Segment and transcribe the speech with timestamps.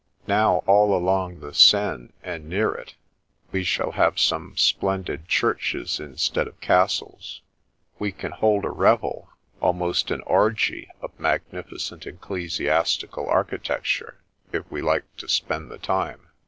[0.25, 2.95] Now, all along the Seine and near it,
[3.51, 7.41] we shall have some splendid churches in stead of castles.
[7.99, 9.29] We can hold a revel,
[9.61, 14.17] almost an orgie, of magnificent ecclesiastical architecture
[14.51, 16.29] if we like to spend the time.